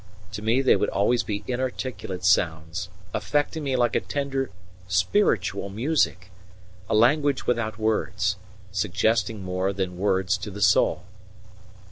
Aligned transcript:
To 0.31 0.41
me 0.41 0.63
they 0.63 0.75
would 0.75 0.89
always 0.89 1.21
be 1.21 1.43
inarticulate 1.45 2.25
sounds, 2.25 2.89
affecting 3.13 3.63
me 3.63 3.75
like 3.75 3.95
a 3.95 3.99
tender 3.99 4.49
spiritual 4.87 5.69
music 5.69 6.31
a 6.89 6.95
language 6.95 7.45
without 7.45 7.77
words, 7.77 8.37
suggesting 8.71 9.43
more 9.43 9.71
than 9.71 9.99
words 9.99 10.39
to 10.39 10.49
the 10.49 10.59
soul. 10.59 11.03